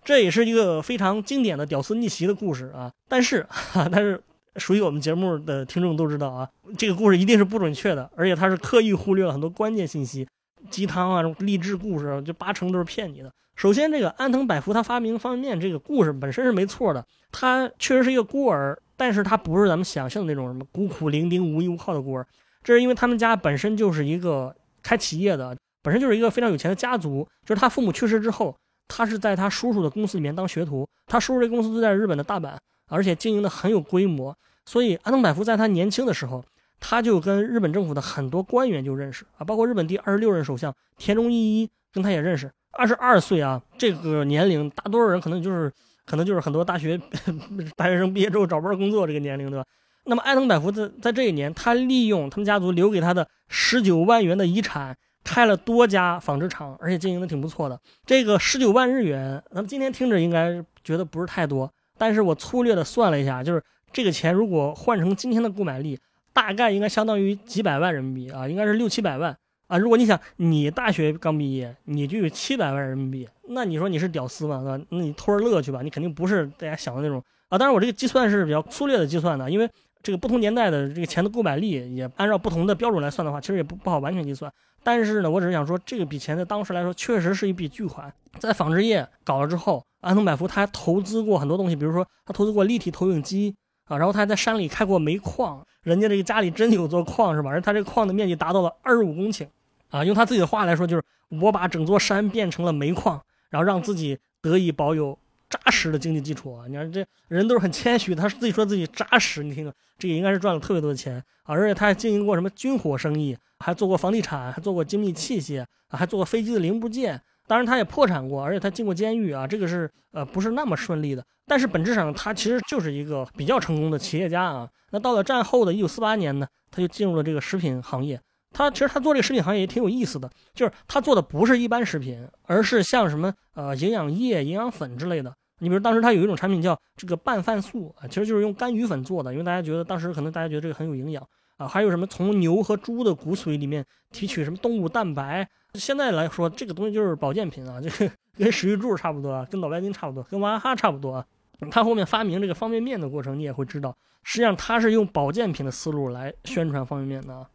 [0.05, 2.91] 这也是一个非常经典的屌丝逆袭的故事啊。
[3.09, 3.47] 但是，
[3.93, 4.21] 但是
[4.57, 10.27] 属于我们节目的听众都知道啊，这个故事一定是不准确的，而且他是刻意忽略了很多关键信息，
[10.71, 13.33] 鸡汤啊，励志故事就八成都是骗你的。
[13.55, 22.27] 首先，这个安藤百福他发明方便面这个故事本身是没错的，他确实是一个孤儿，但是他不是咱们想象的那种什么孤苦伶仃、无依无靠的孤儿，
[22.65, 24.53] 这是因为他们家本身就是一个
[24.83, 27.27] 开企业的，本身就是一个非常有钱的家族。
[27.45, 28.57] 就是他父母去世之后，
[28.89, 32.55] 他是在他叔叔的公司里面当学徒，他叔叔这公司就在日本的大阪，
[32.89, 36.45] 而且经营的很有规模，所以安藤百福在他年轻的时候，
[36.81, 42.51] 他就跟日本政府的很多官员就认识啊，包括日本第二十六任首相田中义一跟他也认识。
[42.73, 45.71] 二十二岁啊，这个年龄，大多数人可能就是，
[46.07, 46.99] 可能就是很多大学
[47.77, 49.67] 大学生毕业之后找不着工作这个年龄，对吧？
[50.05, 57.81] 那么，安藤百福在在这一年，他利用他们家族留给他的十九万元的遗产，开了多家纺织厂，而且经营的挺不错的。
[58.05, 65.99] 这个十九万日元，咱们今天听着应该觉得不是太多，但是我粗略的算了一下，就是这个钱如果换成今天的购买力，
[66.33, 69.37] 大概应该相当于几百万人民币啊，应该是六七百万。
[69.69, 74.63] 啊，如果你想你大学刚毕业，你就有七百万人民币，那你说你是屌丝吗？
[74.91, 77.57] 那你偷着乐去吧，你肯定不是大家想的那种啊。
[77.57, 79.67] 当然，我这个计算是比较粗略的计算的，因为
[80.03, 84.53] 这个不同年代的这个钱的购买力也按照不同的标准来算的话，其实也不不好完全计算。
[84.83, 88.13] 但是呢，我只是想说，这个笔钱在当时来说确实是一笔巨款。
[88.39, 97.51] 在纺织业搞了之后，安藤百福他还投资过很多东西，比如说他投资过立体投影机啊，然后他还在山里开过煤矿，人家这个家里真有座矿是吧？
[97.51, 99.47] 而他这个矿的面积达到了二十五公顷
[99.91, 101.03] 啊，用他自己的话来说，就是
[101.41, 105.19] 我把整座山变成了煤矿，然后让自己得以保有。
[105.53, 106.65] 扎实的经济基础啊！
[106.67, 111.53] 你看这人都是很谦虚，他自己说自己扎实，你听听，这个应该是赚了特别多的钱啊！
[111.53, 117.21] 而且他还经营过什么军火生意，还做过房地产，还做过精密器械，还做过飞机的零部件。
[117.47, 119.47] 当然他也破产过，而且他进过监狱啊！
[119.47, 121.25] 这个是呃不是那么顺利的。
[121.47, 124.69] 但是本质上他其实就是一个比较成功的企业家啊！
[124.91, 128.21] 那到了战后的一九四八年呢，他就进入了这个食品行业。
[128.55, 135.35] 他其实他做这个食品行业也挺有意思的，就是他做的不是一般食品，而是像什么呃营养液、营养粉之类的。
[135.59, 141.27] 你比如当时他有一种产品叫这个拌饭素啊，其实就是用干鱼粉做的，因为大家觉得当时可能大家觉得这个很有营养
[141.63, 141.69] 啊。
[141.69, 151.25] 还有什么从牛和猪的骨髓里面提取什么动物蛋白，现在来说这个东西就是保健品啊，这个跟食玉柱差不多，跟脑白金差不多，跟娃哈哈差不多。
[151.71, 157.47] 他后面发明这个方便面的过程，你也会知道，实际上他是用保健品的思路来宣传方便面的。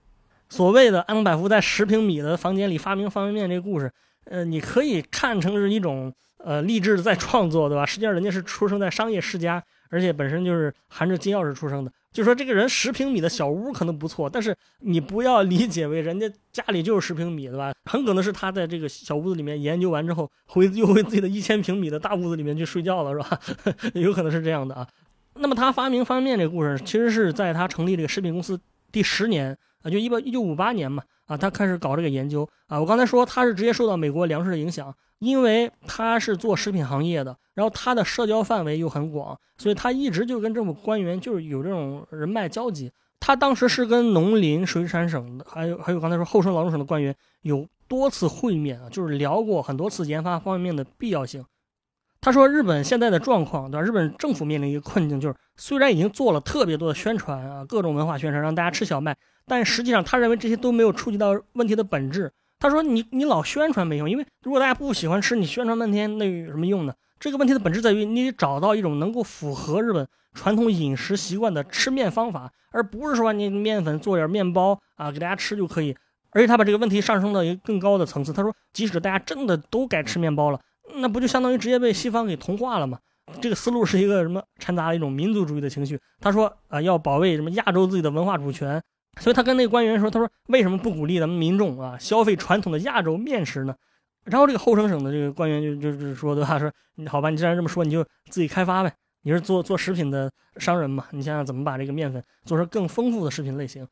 [0.49, 3.91] 所谓的安百福在十平米的房间里发明方便面这个故事，
[4.25, 6.13] 呃，你可以看成是一种。
[6.37, 7.85] 呃，励志在创作，对吧？
[7.85, 11.91] 实际上人家是出生在商业世家，而且本身就是含着金钥匙出生的。
[12.13, 17.73] 就说这个人十平米的小屋可能不错，但是你不要理解为人家家里就是十平米，对吧？
[17.85, 23.39] 很可能是他在这个小屋子里面研究完之后，回又回自己的一千平米的大屋子里面去睡觉了，是吧？
[23.93, 24.87] 有可能是这样的啊。
[25.35, 28.59] 那么他发明方便面这个故事，其实是在他成立这个食品公司
[28.91, 32.79] 第十年啊，就一八一九五八年嘛啊，他开始搞这个研究啊。
[32.79, 34.91] 我刚才说他是直接受到美国粮食的影响。
[35.19, 42.91] 因为他是做食品行业的，然后他的社交范围又很广，所以他一直就跟政府官员就是有这种人脉交集。
[43.19, 51.43] 他当时是跟农林水产省的，还有还有刚才说厚生劳动省的官员有多次会面啊，就是聊过很多次研发方便面的必要性。
[52.21, 53.85] 他说日本现在的状况，对吧？
[53.85, 62.31] 日本政府面临一个困境，就是虽然已经做了特别多的宣传啊，各种文化宣传让大家吃小麦，但实际上他认为这些都没有触及到问题的本质。
[62.59, 66.93] 他说：“你你老宣传没用，因为如果大家不喜欢吃，你宣传半天那有什么用呢？
[67.19, 75.95] 这个问题的本质在于你得找到一种能够符合日本传统饮食习惯的吃面方法，而不是说你面粉做点面包啊给大家吃就可以。
[76.31, 78.33] 而且他把这个问题上升到一个更高的层次。
[78.33, 80.59] 他说，即使大家真的都该吃面包了，
[80.95, 82.99] 那不就相当于直接被西方给同化了吗？
[83.41, 85.99] 这个思路是一个什么掺杂了一种民族主义的情绪。
[86.19, 88.81] 他说啊，要保卫什么亚洲自己的文化主权。”
[89.19, 93.75] 所以他跟那个官员说：“他说为什么不鼓励咱们民众啊消费传统的亚洲面食呢？”
[94.25, 96.59] 然后这个后生省的这个官员就就是说对吧？
[96.59, 98.93] 说你好吧，你既然这么说，你就自己开发呗。
[99.23, 101.05] 你是做做食品的商人嘛？
[101.11, 103.87] 你想想怎么把这个面粉做成更丰富的食品类型。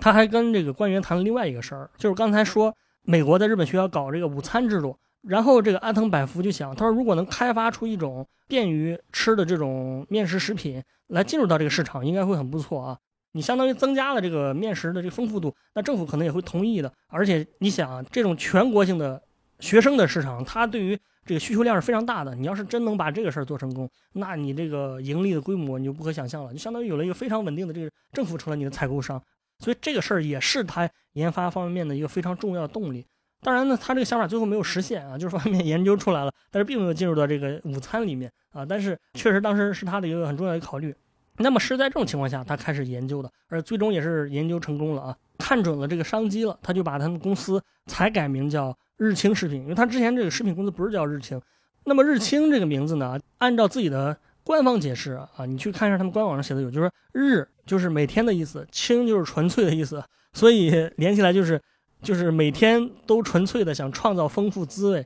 [0.00, 12.98] 他还跟这个官员谈了另外一个事儿，就是刚才说美国在日本学校搞这个午餐制度，然后这个安藤百福就想，他说如果能开发出一种便于吃的这种面食食品来进入到这个市场，应该会很不错啊。
[13.36, 16.90] 你相当于增加了这个面食的这个丰富度，那政府可能也会同意的。
[17.08, 19.20] 而且你想，这种全国性的
[19.58, 22.32] 学生的市场，它对于这个需求量是非常大的。
[22.36, 26.52] 你要是真能把这个事儿做成功，那你这个盈利的规模你就不可想象了。
[26.52, 29.20] 就相当于有了一个非常稳定的这个政府成了你的采购商，
[29.58, 33.04] 所以这个事儿也是他研发方便面的一个非常重要的动力。
[33.42, 38.64] 当然呢，他这个想法最后没有实现啊，就是方便面研究出来了，但是并没有进入到这个午餐里面啊。
[38.64, 40.94] 但是确实当时是他的一个很重要的考虑。
[41.38, 51.40] 那么是在这种情况下，他开始研究的，而最终也是研究成功了啊，看准了这个商机了，他就把他们公司才改名叫日清食品，因为他之前这个食品公司不是叫日清。
[51.84, 61.60] 那么日清这个名字呢，按照自己的官方解释啊，你去看一下他们官网上写的有，就是日就是每天的意思，清就是纯粹的意思，所以连起来就是
[62.00, 65.04] 就是每天都纯粹的想创造丰富滋味，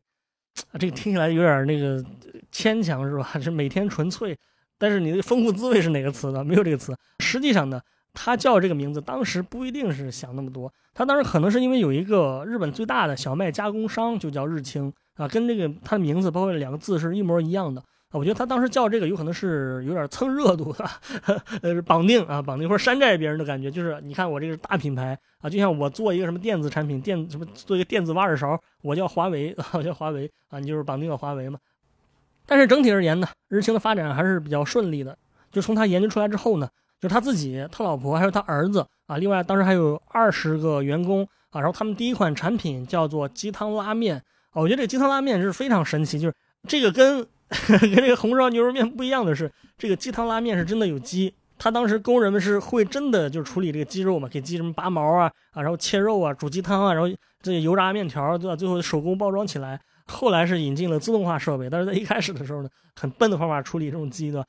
[0.72, 2.04] 啊，这个听起来有点那个
[2.52, 3.26] 牵强是吧？
[3.40, 4.38] 是每天纯粹。
[4.78, 6.44] 但是你的丰富滋味是哪个词呢？
[6.44, 6.96] 没有这个词。
[7.18, 7.80] 实际上呢，
[8.14, 10.72] 他叫这个名字，当时不一定是想那么多。
[10.94, 18.14] 他当时可能是因为有一个日本最大的小麦加工商就叫日清啊，跟这个他的名字包括两个字是一模一样的啊。
[18.14, 20.84] 我觉得他当时叫这个有可能是有点蹭热度的，
[21.62, 23.70] 呃，绑定啊，绑定或者山寨别人的感觉。
[23.70, 31.58] 就是你看我这个大品牌啊，就像我做一个什么电子产品，电什么做一个电子挖耳勺，我叫华为， 我叫华为啊，你就是绑定了华为嘛。
[32.50, 35.16] 但是整体而言呢，日清的发展还是比较顺利的。
[35.52, 36.66] 就从他研究出来之后呢，
[36.98, 41.60] 就是他自己、他老婆还有他儿子啊，另外当时还有二十个员工啊。
[41.60, 44.16] 然后他们第一款产品叫做鸡汤拉面
[44.50, 46.34] 啊，我觉得这个鸡汤拉面是非常神奇，就是
[46.66, 47.26] 这个跟
[47.80, 58.56] 跟这个红烧牛肉面不一样的是，这个鸡汤拉面是真的有鸡，他当时工人们是会真的就处理这个鸡肉嘛，给鸡什么拔毛啊啊，然后切肉啊，煮鸡汤啊，然后这油炸面条，对吧？
[58.56, 59.78] 最后手工包装起来。
[60.08, 64.44] 后来是引进了自动化设备，但是在一开始的时候呢，很笨的方法处理这种鸡的。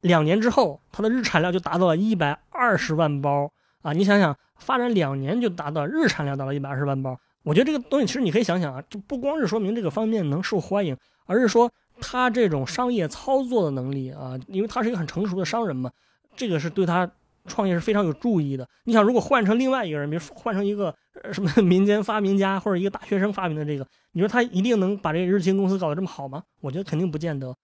[0.00, 3.48] 两年之后，它的日产量就达到了一百二十万包
[3.82, 3.92] 啊！
[3.92, 15.90] 你想想，发展两年就达到日产量达到一百二十万包，我觉得这个东西其实你可以想想啊，就不光是说明这个方面能受欢迎，而是说他这种商业操作的能力啊，因为他是一个很成熟的商人嘛，
[16.34, 17.08] 这个是对他
[17.46, 18.68] 创业是非常有助益的。
[18.84, 20.92] 你想，如果换成另外一个人，比如换成一个
[21.32, 26.42] 什么民间发明家或者一个大学生发明的这个，你说他一定能把这个日清公司搞得这么好吗？
[26.60, 27.54] 我觉得肯定不见得。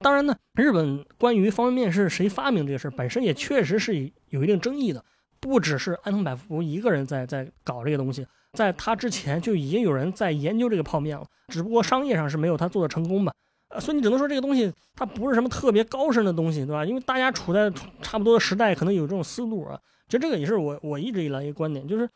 [0.00, 5.04] 当然呢，日本关于方便面是谁发明这个事儿本身也确实是有一定争议的，
[5.40, 13.32] 不只是安藤百福一个人在在搞这个东西，在他之前就已经有人在研究这个泡面了，只不过商业上是没有他做的成功吧。
[13.80, 16.84] 所以你只能说这个东西它不是什么特别高深的东西，对吧？
[16.84, 19.78] 因为大家处在差不多的时代，可能有这种思路啊。
[20.06, 22.08] 其实这个也是我我一直以来一个观点，就是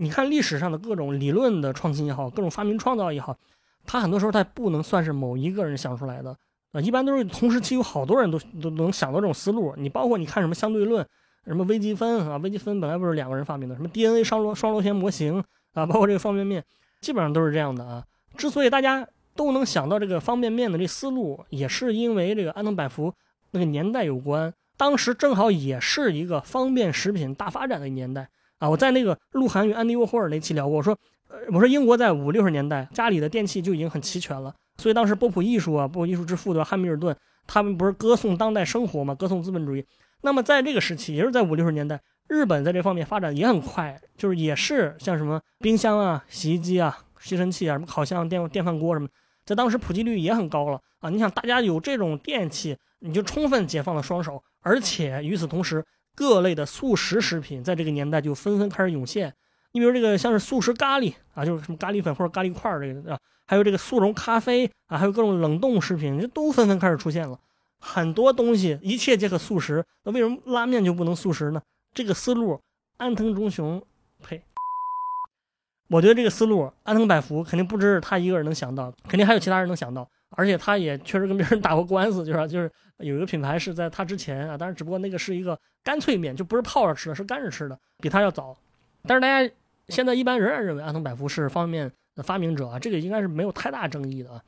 [0.00, 3.36] 你看历史上的各种理论的创新也好，各种发明创造也好，
[3.84, 6.34] 它很多时候它不能算是某一个人想出来的。
[6.72, 9.74] 啊，一般都是同时期有好多人都都能想到这种思路。
[9.76, 11.06] 你包括你看什么相对论，
[11.44, 16.64] 什么微积分啊，微积分本来不是两个人发明的，什么 DNA 双螺双螺旋模型啊，包括这个方便面，
[17.02, 18.02] 基本上都是这样的啊。
[18.38, 23.12] 之所以大家都能想到这个方便面的这思路，也是因为这个安藤百福
[23.50, 28.70] 那个年代有关，当时正好也是一个方便食品大发展的年代啊。
[28.70, 30.96] 我在那个鹿晗与安迪沃霍尔那期聊过，我说，
[31.28, 34.54] 呃，我说英国在五六十年代家里的电器就已经很齐全了。
[34.78, 37.14] 所以当时波普艺术啊，波普艺术之父的汉密尔顿，
[37.48, 39.84] 他们不是歌颂当代生活嘛，歌颂资本主义。
[40.22, 49.08] 那么在这个时期，也是在五六十年代，日本在这方面发展也很快，就是也是像什么冰箱啊、洗衣机啊、吸尘器啊、什么烤箱、电电饭锅什么，
[49.44, 51.08] 在当时普及率也很高了啊。
[51.08, 55.84] 你想，大家有这种电器，你就充分解放了双手，而且与此同时，
[56.20, 59.34] 各类的速食食品在这个年代就纷纷开始涌现。
[59.72, 67.40] 你比如这个像是速食咖喱啊，就是什么咖喱粉或者咖喱块儿这个啊，还有这个速溶咖啡啊，还有各种冷冻食品，这都纷纷开始出现了。
[67.78, 71.62] 很多东西一切皆可速食，那为什么拉面就不能速食呢？
[71.94, 72.60] 这个思路，
[72.98, 73.82] 安藤忠雄，
[74.22, 74.42] 呸！
[75.88, 88.56] 我觉得这个思路，安藤百福肯定不只是他一个人能想到，肯定还有其他人能想到，而且他也确实跟别人打过官司，就是就是有一个品牌是在他之前啊，但是只不过那个是一个干脆面，就不是泡着吃的，是干着吃的，比他要早。
[89.02, 89.52] 但是大家。
[89.88, 94.40] 现在一般仍然认为安藤百福是方便面的发明者啊，这个应该是没有太大争议的啊。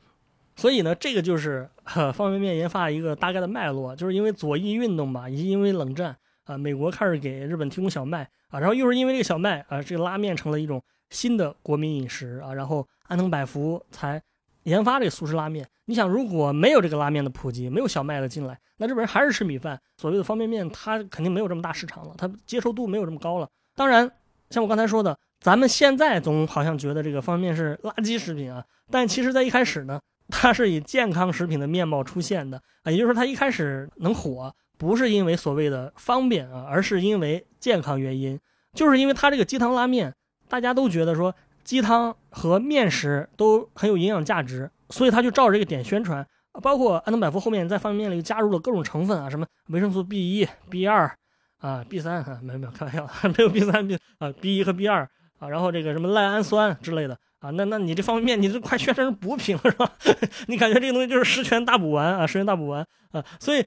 [0.55, 1.69] 所以呢，这个就是
[2.13, 6.15] 方便面研发一个大概的脉络，就是因为左翼运动吧，以及因为冷战
[6.45, 14.21] 啊，美国开始给日本提供小麦啊，然后又是因为这个小麦啊，这个拉面成了一种新的国民饮食啊，然后安藤百福才
[14.63, 15.67] 研发这个速食拉面。
[15.85, 23.47] 你想，如果没有这个拉面的普及，没有小麦的进来，那日本人还是吃米饭，所谓的方便面它肯定没有这么大市场了，它接受度没有这么高了。
[23.75, 24.09] 当然，
[24.49, 25.17] 像我刚才说的。
[25.41, 38.39] 咱们现在总好像觉得这个方便面是垃圾食品啊，但其实，在一开始呢，它是以健康食品的面貌出现的啊，也就是说，它一开始能火，不是因为所谓的方便啊，而是因为健康原因，
[38.73, 40.15] 就是因为它这个鸡汤拉面，
[40.47, 46.25] 大家都觉得说鸡汤和面食都很有营养价值，所以他就照着这个点宣传，
[46.61, 51.11] 包括安藤百福后面在方便面里加入了各种成分啊，什么维生素 B 一、B 二
[51.57, 55.09] 啊、B 三啊，没有没有开玩笑， 没有 B 三 B 啊 B 一和 B 二。
[55.39, 59.91] 啊，然后这个什么赖氨酸之类的啊，那那你这方便面，你这快宣传成补品了是吧？
[60.47, 63.65] 你感觉这个东西就是十全大补丸啊，十全大补丸啊，所以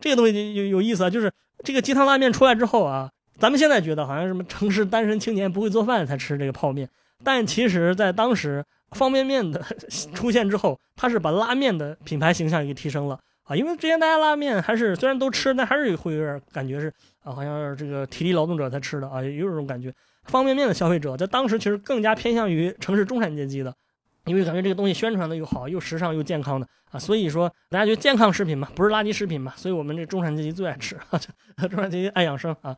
[0.00, 1.30] 这个东西有有意思啊，就是
[1.62, 6.88] 这个鸡汤拉面出来之后啊，咱们现在觉得好像什么城市单身青年不会做饭才吃这个泡面，
[7.22, 9.60] 但其实在当时方便面的
[10.14, 19.92] 出现之后，它是把拉面的品牌形象给提升了啊，因为之前大家拉面还是虽然都吃，但还是会有点感觉是啊，好像是这个体力劳动者才吃的啊，也有这种感觉。
[20.24, 23.74] 方便面的消费者在当时其实更加偏向于城市中产阶级的，
[24.26, 30.96] 因为感觉这个东西宣传的又好，又时尚又健康的啊，所以说大家觉得健康食品嘛，不是垃圾食品嘛，所以我们这中产阶级最爱吃，
[31.68, 32.76] 中产阶级爱养生啊。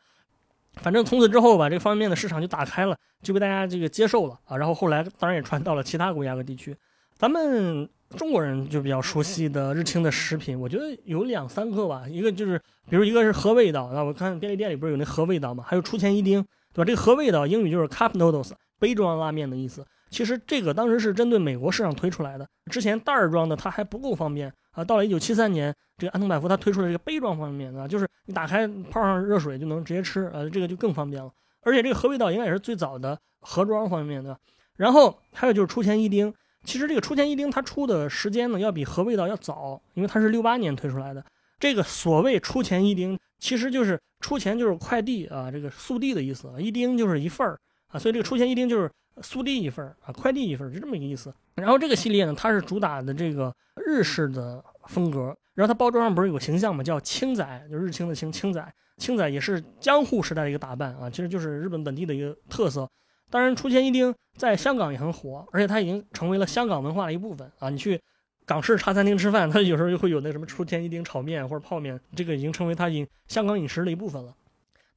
[0.74, 4.56] 反正从此之后吧，这个方便面的市场就打开了，就被大家这个接受了啊。
[4.56, 6.76] 然后后来当然也传到了其他国家和地区。
[7.16, 16.44] 咱们中国人就比较熟悉的日清的食品，我觉得有两三个吧，一个就是比如一个是和味道，那我看便利店里不是有那和味道嘛，还有出前一丁。
[16.74, 16.86] 对吧？
[16.86, 19.84] 这个和味道英语就是 cup noodles，杯装拉面的意思。
[20.08, 22.48] 其实这个当时是针对美国市场推出来的。
[22.70, 24.84] 之前袋儿装的它还不够方便啊。
[24.84, 31.30] 到了1973年，这个安藤百福他推出了这个杯装方便面啊，就是你打开泡上热水就能直接吃啊，这个就更方便了。
[31.62, 34.38] 而且这个和味道应该也是最早的盒装方便面对吧。
[34.76, 41.24] 然后还有就是出前一丁，其实这个出前一丁它出的时间呢要比和味道要早，因为它是68年推出来的。
[41.58, 43.18] 这个所谓出前一丁。
[43.38, 47.58] 其实就是出钱就是快递啊，这个速递的意思，一丁就是一份儿
[47.92, 48.90] 啊，所以这个出钱一丁就是
[49.20, 51.32] 速递一份儿啊，快递一份儿，就这么一个意思。
[51.54, 62.88] 然后这个系列呢，它是主打的这个日式的风格，然后它包装上不是有个形象嘛，叫青仔，就日清的青青仔，青仔也是江户时代的一个打扮啊，其实就是日本本地的一个特色。
[63.30, 67.70] 当然，出前一丁在香港也很火，而且它已经成为了香港文化的一部分啊。
[67.70, 67.98] 你去
[68.44, 74.34] 港式茶餐厅吃饭，它有时候就会有那什么出前一丁炒面或者泡面，这个已经成为它饮香港饮食的一部分了。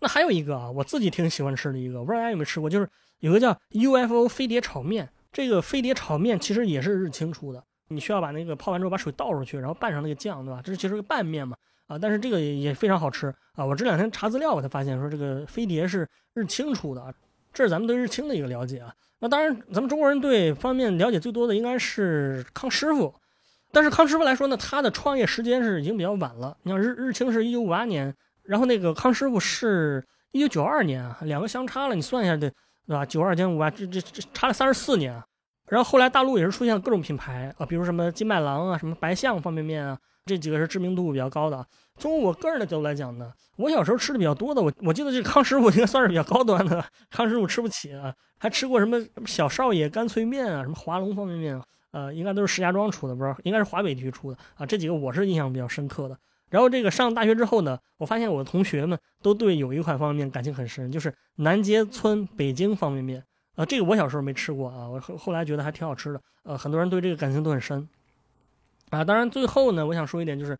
[0.05, 2.87] 那还有一个啊，我自己挺喜欢吃的一个，我不知道大家有没有吃过，就是
[3.21, 5.09] 有个叫 UFO 飞碟炒面。
[5.33, 10.61] 这个飞碟炒面其实也是日清出的，你需要把那个泡完之后把水倒出去，然后拌上那个酱，对吧？
[10.63, 13.65] 这是其实个拌面嘛啊，但是这个也非常好吃啊。
[13.65, 17.11] 我这两天查资料，我才发现说这个飞碟是日清出的啊。
[17.51, 18.93] 这是咱们对日清的一个了解啊。
[19.17, 23.11] 那当然，咱们中国人对方便面了解最多的应该是康师傅。
[23.71, 26.55] 但是康师傅来说呢，他的创业时间是已经比较晚了。
[26.61, 28.15] 你像日日清是一九五八年，
[28.47, 32.51] 然后那个康师傅是一九九二年啊，两个相差了，你算一下得
[32.87, 33.05] 对吧？
[33.05, 35.21] 九二减五啊，这这这差了三十四年。
[35.67, 41.65] 然后后来大陆也是出现了各种品牌啊，比如什么金麦郎啊，什么白象方便面啊，这几个是知名度比较高的。
[41.97, 56.15] 从我个人的角度来讲呢，我小时候吃的比较多的，我我记得这康师傅应该算是比较高端的， 康师傅吃不起啊，还吃过什么什么小少爷干脆面啊，什么华龙方便面啊，呃，应该都是石家庄出的，不知道应该是华北地区出的啊，这几个我是印象比较深刻的。
[56.49, 63.23] 然后这个上大学之后呢，我发现我的同学们都对有一款方便面感情很深，就是南街村北京方便面
[63.55, 67.87] 啊，这个我小时候没吃过啊，我后后来觉得还挺好吃的，呃，很多人对这个感情都很深
[68.89, 69.03] 啊。
[69.03, 70.57] 当然最后呢，我想说一点就是。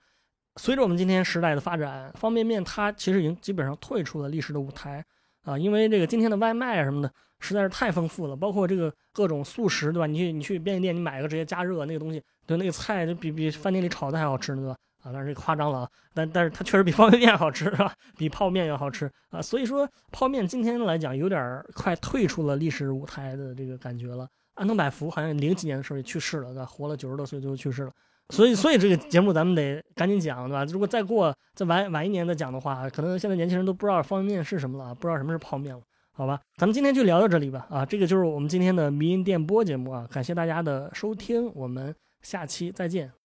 [0.57, 5.03] 随着我们今天时代的发展，方便面它其实已经基本上退出了历史的舞台
[5.43, 7.11] 啊，因为这个今天的外卖啊什么的
[7.41, 10.07] 实在是太丰富了，包括这个各种速食，对吧？
[10.07, 14.77] 你去你去便利店，你买个直接加热那个东西，对，那个菜就比比饭店里炒的还好吃呢，对吧？
[15.05, 17.93] 啊，当然这夸张了啊，但但是它确实比方便面好吃，是吧？
[18.17, 24.27] 比泡面要好吃啊，所以说泡面今天来讲有点快退出了历史舞台的这个感觉了。
[24.55, 26.65] 安东百福好像零几年的时候也去世了，对吧？
[26.65, 27.91] 活了九十多岁就去世了。
[28.29, 30.65] 所以，所以这个节目咱们得赶紧讲，对吧？
[30.65, 35.81] 如果再过再晚晚一年再讲的话，可能现在年轻人都不知道方便面是什么了，不知道什么是泡面了，
[36.13, 36.39] 好吧？
[36.55, 37.67] 咱们今天就聊到这里吧。
[37.69, 43.24] 啊，这个就是我们今天的迷音电波节目啊，感谢大家的收听，我们下期再见。